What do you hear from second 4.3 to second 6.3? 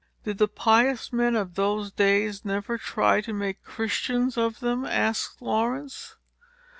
of them?" asked Laurence.